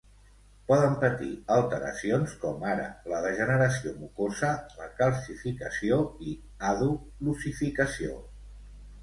Poden 0.69 0.93
patir 1.01 1.27
alteracions 1.55 2.33
com 2.45 2.65
ara 2.69 2.87
la 3.11 3.19
degeneració 3.25 3.93
mucosa, 3.99 4.49
la 4.81 4.89
calcificació 5.03 6.01
i 6.31 6.35
àdhuc 6.73 7.07
l'ossificació. 7.29 8.19